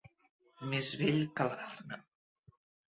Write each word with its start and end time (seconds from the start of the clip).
Més 0.71 0.89
vell 1.03 1.21
que 1.37 1.49
l'arna. 1.53 2.05